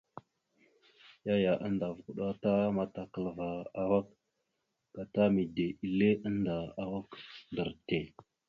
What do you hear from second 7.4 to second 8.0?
ɗar te.